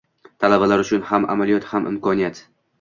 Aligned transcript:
Talabalar 0.45 0.83
uchun 0.85 1.05
ham 1.11 1.29
amaliyot, 1.35 1.71
ham 1.75 1.89
imkoniyat 1.95 2.45